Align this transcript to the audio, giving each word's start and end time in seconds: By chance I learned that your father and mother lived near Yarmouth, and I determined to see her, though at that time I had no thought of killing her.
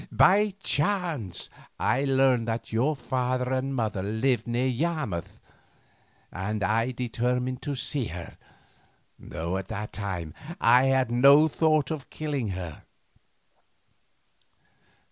By 0.11 0.55
chance 0.63 1.47
I 1.79 2.05
learned 2.05 2.47
that 2.47 2.73
your 2.73 2.95
father 2.95 3.53
and 3.53 3.75
mother 3.75 4.01
lived 4.01 4.47
near 4.47 4.65
Yarmouth, 4.65 5.39
and 6.31 6.63
I 6.63 6.89
determined 6.89 7.61
to 7.61 7.75
see 7.75 8.05
her, 8.05 8.35
though 9.19 9.57
at 9.57 9.67
that 9.67 9.93
time 9.93 10.33
I 10.59 10.85
had 10.85 11.11
no 11.11 11.47
thought 11.47 11.91
of 11.91 12.09
killing 12.09 12.47
her. 12.47 12.81